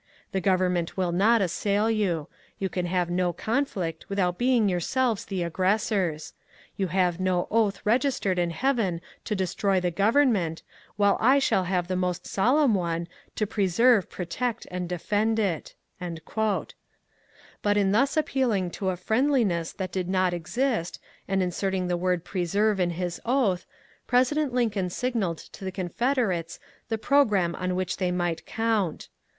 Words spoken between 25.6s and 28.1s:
the Confederates the programme on which